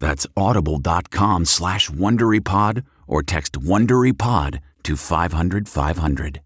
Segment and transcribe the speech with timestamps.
[0.00, 6.40] That's audible.com slash WonderyPod or text WonderyPod to 500 500.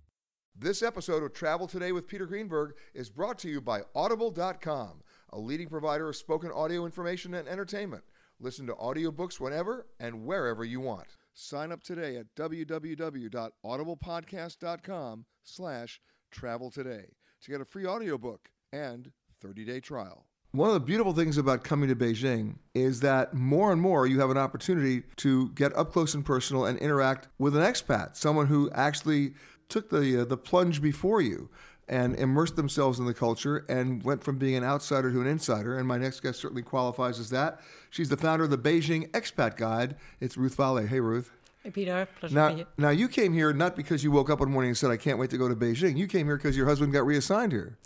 [0.56, 5.38] This episode of Travel Today with Peter Greenberg is brought to you by Audible.com, a
[5.38, 8.04] leading provider of spoken audio information and entertainment.
[8.38, 11.08] Listen to audiobooks whenever and wherever you want.
[11.34, 16.00] Sign up today at www.audiblepodcast.com slash
[16.30, 17.06] travel today
[17.40, 19.10] to get a free audiobook and
[19.44, 20.26] 30-day trial.
[20.52, 24.20] One of the beautiful things about coming to Beijing is that more and more you
[24.20, 28.48] have an opportunity to get up close and personal and interact with an expat, someone
[28.48, 29.32] who actually
[29.70, 31.48] took the uh, the plunge before you
[31.88, 35.78] and immersed themselves in the culture and went from being an outsider to an insider.
[35.78, 37.60] And my next guest certainly qualifies as that.
[37.88, 39.96] She's the founder of the Beijing Expat Guide.
[40.20, 40.86] It's Ruth Vahle.
[40.86, 41.30] Hey, Ruth.
[41.62, 42.06] Hey, Peter.
[42.20, 42.66] Pleasure Now, to be here.
[42.76, 45.18] now you came here not because you woke up one morning and said, "I can't
[45.18, 47.78] wait to go to Beijing." You came here because your husband got reassigned here.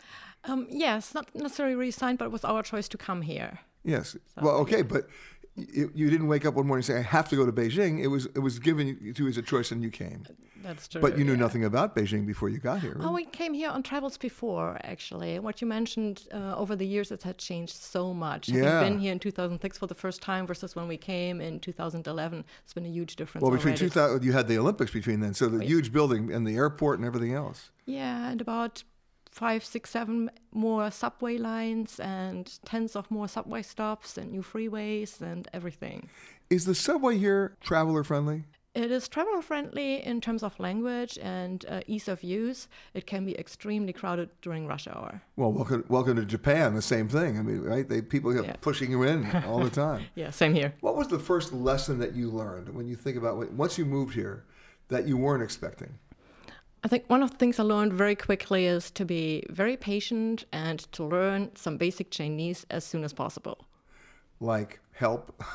[0.46, 3.60] Um, yes, not necessarily resigned, but it was our choice to come here.
[3.84, 4.16] Yes.
[4.40, 5.08] Well, okay, but
[5.56, 8.02] you, you didn't wake up one morning and say, "I have to go to Beijing."
[8.02, 10.26] It was it was given to you as a choice, and you came.
[10.62, 11.00] That's true.
[11.00, 11.38] But you knew yeah.
[11.38, 12.96] nothing about Beijing before you got here.
[13.00, 15.38] Oh, we came here on travels before, actually.
[15.38, 18.48] What you mentioned uh, over the years, it had changed so much.
[18.48, 18.64] Yeah.
[18.64, 22.44] Having been here in 2006 for the first time versus when we came in 2011,
[22.64, 23.42] it's been a huge difference.
[23.42, 23.88] well, between already.
[23.88, 27.06] 2000, you had the Olympics between then, so the huge building and the airport and
[27.06, 27.70] everything else.
[27.84, 28.82] Yeah, and about
[29.36, 35.20] five, six, seven more subway lines and tens of more subway stops and new freeways
[35.20, 36.08] and everything.
[36.48, 38.44] Is the subway here traveler friendly?
[38.74, 42.68] It is traveler friendly in terms of language and uh, ease of use.
[42.94, 45.20] It can be extremely crowded during rush hour.
[45.36, 46.74] Well, welcome, welcome to Japan.
[46.74, 47.38] The same thing.
[47.38, 47.86] I mean, right?
[47.88, 48.56] They people are Yeah.
[48.60, 50.04] pushing you in all the time.
[50.14, 50.74] Yeah, same here.
[50.80, 53.84] What was the first lesson that you learned when you think about when, once you
[53.84, 54.44] moved here
[54.88, 55.98] that you weren't expecting?
[56.84, 60.44] I think one of the things I learned very quickly is to be very patient
[60.52, 63.66] and to learn some basic Chinese as soon as possible.
[64.40, 65.42] Like help?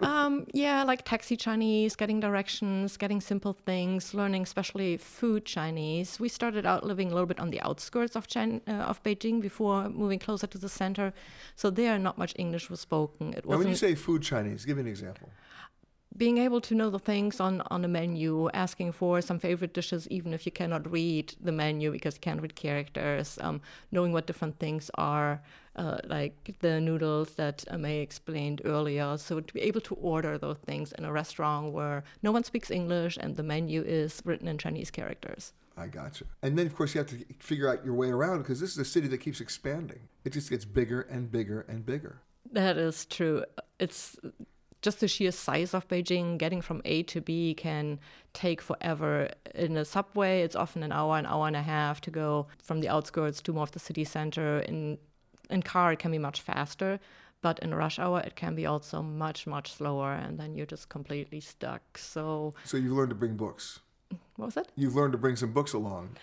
[0.00, 6.18] Um, yeah, like taxi Chinese, getting directions, getting simple things, learning especially food Chinese.
[6.20, 9.40] We started out living a little bit on the outskirts of China, uh, of Beijing
[9.40, 11.12] before moving closer to the center,
[11.54, 13.32] so there not much English was spoken.
[13.34, 15.28] It now, when you say food Chinese, give me an example.
[16.16, 20.08] Being able to know the things on on the menu, asking for some favorite dishes
[20.08, 23.60] even if you cannot read the menu because you can't read characters, um,
[23.92, 25.42] knowing what different things are.
[25.76, 29.18] Uh, like the noodles that May explained earlier.
[29.18, 32.70] So to be able to order those things in a restaurant where no one speaks
[32.70, 35.52] English and the menu is written in Chinese characters.
[35.76, 36.24] I gotcha.
[36.42, 38.78] And then, of course, you have to figure out your way around because this is
[38.78, 40.08] a city that keeps expanding.
[40.24, 42.22] It just gets bigger and bigger and bigger.
[42.52, 43.44] That is true.
[43.78, 44.16] It's
[44.86, 47.98] just the sheer size of Beijing, getting from A to B can
[48.34, 49.28] take forever.
[49.56, 52.78] In a subway, it's often an hour, an hour and a half to go from
[52.80, 54.60] the outskirts to more of the city center.
[54.60, 54.96] In
[55.50, 57.00] in car, it can be much faster,
[57.42, 60.88] but in rush hour, it can be also much, much slower, and then you're just
[60.88, 61.82] completely stuck.
[61.98, 63.80] So, So you've learned to bring books.
[64.36, 64.68] what was it?
[64.76, 66.16] You've learned to bring some books along.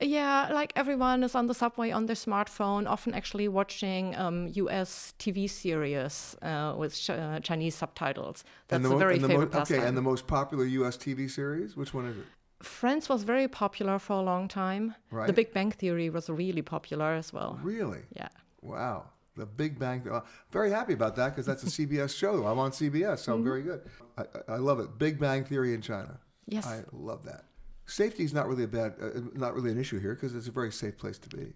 [0.00, 5.14] Yeah, like everyone is on the subway on their smartphone, often actually watching um, U.S.
[5.18, 8.44] TV series uh, with ch- uh, Chinese subtitles.
[8.68, 10.98] That's the, a very favorite mo- Okay, and the most popular U.S.
[10.98, 12.24] TV series, which one is it?
[12.62, 14.94] Friends was very popular for a long time.
[15.10, 15.26] Right.
[15.28, 17.58] The Big Bang Theory was really popular as well.
[17.62, 18.00] Really?
[18.14, 18.28] Yeah.
[18.60, 19.04] Wow.
[19.34, 20.06] The Big Bang.
[20.10, 20.20] Uh,
[20.50, 22.44] very happy about that because that's a CBS show.
[22.46, 23.44] I'm on CBS, so Mm-hmm.
[23.44, 23.80] very good.
[24.18, 24.98] I I love it.
[24.98, 26.18] Big Bang Theory in China.
[26.46, 26.66] Yes.
[26.66, 27.44] I love that.
[27.86, 30.52] Safety is not really a bad, uh, not really an issue here because it's a
[30.52, 31.52] very safe place to be.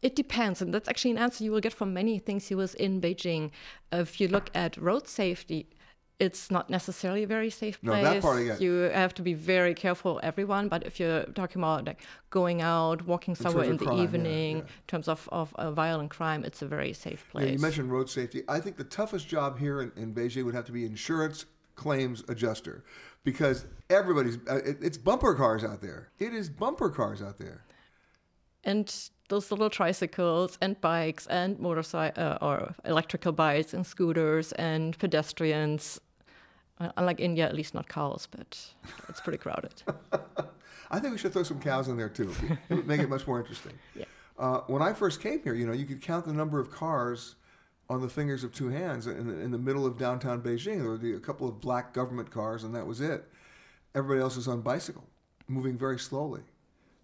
[0.00, 2.74] It depends, and that's actually an answer you will get from many things he was
[2.74, 3.50] in Beijing.
[3.92, 5.66] If you look at road safety,
[6.20, 8.02] it's not necessarily a very safe place.
[8.04, 8.56] No, that part I.
[8.58, 10.68] You have to be very careful, everyone.
[10.68, 14.02] But if you're talking about like going out, walking somewhere terms in the crime, yeah,
[14.04, 14.62] evening, yeah.
[14.62, 17.46] in terms of, of uh, violent crime, it's a very safe place.
[17.46, 18.42] Yeah, you mentioned road safety.
[18.48, 22.22] I think the toughest job here in, in Beijing would have to be insurance claims
[22.28, 22.84] adjuster
[23.24, 26.08] because everybody's, uh, it, it's bumper cars out there.
[26.18, 27.64] It is bumper cars out there.
[28.64, 28.94] and
[29.30, 35.98] those little tricycles and bikes and motorcycle uh, or electrical bikes and scooters and pedestrians.
[36.78, 38.58] Uh, unlike India, at least not cows, but
[39.08, 39.82] it's pretty crowded.
[40.90, 42.34] I think we should throw some cows in there too.
[42.68, 43.72] It would make it much more interesting.
[43.94, 44.04] Yeah.
[44.36, 47.36] Uh, when I first came here, you know, you could count the number of cars
[47.90, 50.80] on the fingers of two hands in, the- in the middle of downtown Beijing.
[50.80, 53.24] There would be a couple of black government cars, and that was it.
[53.94, 55.04] Everybody else is on bicycle,
[55.48, 56.42] moving very slowly.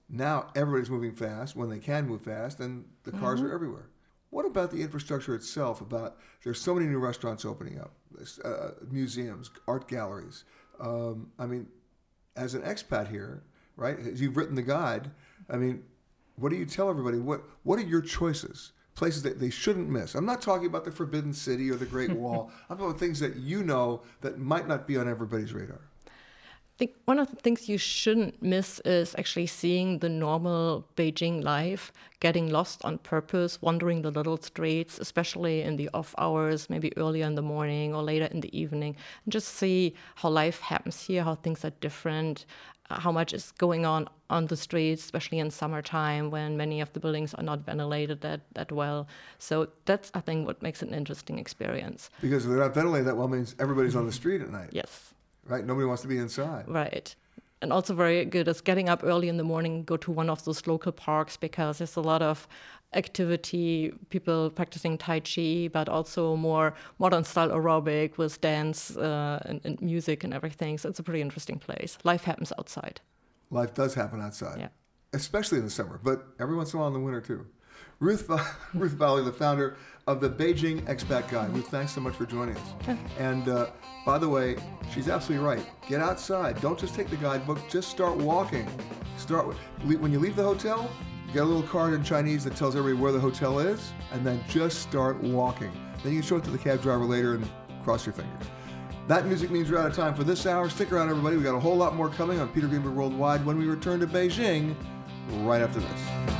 [0.08, 3.86] Now everybody's moving fast when they can move fast, and the cars are everywhere.
[4.30, 5.80] What about the infrastructure itself?
[5.80, 7.92] About there's so many new restaurants opening up,
[8.44, 10.44] uh, museums, art galleries.
[10.80, 11.66] Um, I mean,
[12.36, 13.42] as an expat here,
[13.76, 13.98] right?
[13.98, 15.10] As you've written the guide.
[15.48, 15.82] I mean,
[16.36, 17.18] what do you tell everybody?
[17.18, 18.72] What What are your choices?
[18.94, 20.14] Places that they shouldn't miss.
[20.14, 22.50] I'm not talking about the Forbidden City or the Great Wall.
[22.68, 25.80] I'm talking about things that you know that might not be on everybody's radar.
[26.06, 31.44] I think one of the things you shouldn't miss is actually seeing the normal Beijing
[31.44, 36.90] life, getting lost on purpose, wandering the little streets, especially in the off hours, maybe
[36.96, 38.96] earlier in the morning or later in the evening,
[39.26, 42.46] and just see how life happens here, how things are different,
[42.98, 47.00] how much is going on on the streets, especially in summertime when many of the
[47.00, 49.06] buildings are not ventilated that, that well.
[49.38, 52.10] So that's, I think, what makes it an interesting experience.
[52.20, 55.14] Because if they're not ventilated that well means everybody's on the street at night, Yes.
[55.46, 55.64] right?
[55.64, 56.64] Nobody wants to be inside.
[56.68, 57.14] Right.
[57.62, 60.42] And also very good is getting up early in the morning, go to one of
[60.44, 62.48] those local parks because there's a lot of
[62.94, 69.60] activity, people practicing Tai Chi, but also more modern style aerobic with dance uh, and,
[69.64, 70.78] and music and everything.
[70.78, 71.98] So it's a pretty interesting place.
[72.02, 73.00] Life happens outside.
[73.50, 74.68] Life does happen outside, Yeah.
[75.12, 77.46] especially in the summer, but every once in a while in the winter too.
[78.00, 78.28] Ruth,
[78.74, 81.54] Ruth Vahle, the founder of the Beijing Expat Guide.
[81.54, 82.98] Ruth, thanks so much for joining us.
[83.18, 83.70] And uh,
[84.06, 84.56] by the way,
[84.92, 85.64] she's absolutely right.
[85.88, 86.60] Get outside.
[86.60, 87.58] Don't just take the guidebook.
[87.68, 88.66] Just start walking.
[89.16, 89.58] Start with,
[90.00, 90.90] when you leave the hotel.
[91.32, 94.42] Get a little card in Chinese that tells everybody where the hotel is, and then
[94.48, 95.70] just start walking.
[96.02, 97.48] Then you can show it to the cab driver later and
[97.84, 98.46] cross your fingers.
[99.06, 100.68] That music means we're out of time for this hour.
[100.68, 101.36] Stick around, everybody.
[101.36, 104.06] We got a whole lot more coming on Peter Greenberg Worldwide when we return to
[104.06, 104.74] Beijing
[105.44, 106.39] right after this.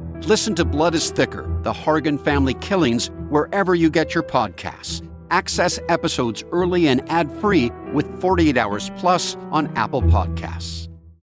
[0.25, 5.01] Listen to Blood is Thicker The Hargan Family Killings wherever you get your podcasts.
[5.31, 10.90] Access episodes early and ad free with 48 Hours Plus on Apple Podcasts.